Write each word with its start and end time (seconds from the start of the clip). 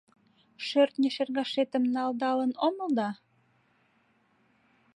Шӧртньӧ 0.65 1.09
шергашетым 1.15 1.83
налдалын 1.95 2.51
омыл 2.65 2.89
да 2.99 3.09